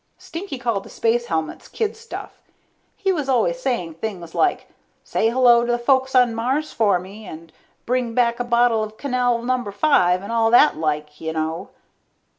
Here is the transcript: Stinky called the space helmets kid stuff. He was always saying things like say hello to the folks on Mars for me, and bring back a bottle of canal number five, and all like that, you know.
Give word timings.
Stinky 0.17 0.57
called 0.57 0.81
the 0.83 0.89
space 0.89 1.27
helmets 1.27 1.67
kid 1.67 1.95
stuff. 1.95 2.41
He 2.97 3.13
was 3.13 3.29
always 3.29 3.59
saying 3.61 3.93
things 3.93 4.33
like 4.33 4.67
say 5.03 5.29
hello 5.29 5.63
to 5.63 5.71
the 5.71 5.77
folks 5.77 6.15
on 6.15 6.33
Mars 6.33 6.73
for 6.73 6.97
me, 6.97 7.27
and 7.27 7.53
bring 7.85 8.15
back 8.15 8.39
a 8.39 8.43
bottle 8.43 8.83
of 8.83 8.97
canal 8.97 9.43
number 9.43 9.71
five, 9.71 10.23
and 10.23 10.31
all 10.31 10.49
like 10.49 11.05
that, 11.11 11.21
you 11.21 11.33
know. 11.33 11.69